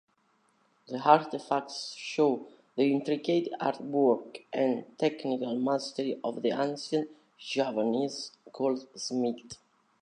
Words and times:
The 0.87 0.97
artefacts 0.97 1.95
show 1.95 2.47
the 2.75 2.91
intricate 2.91 3.49
artwork 3.61 4.43
and 4.51 4.85
technical 4.97 5.55
mastery 5.59 6.19
of 6.23 6.41
the 6.41 6.49
ancient 6.49 7.11
Javanese 7.37 8.31
goldsmith. 8.51 9.59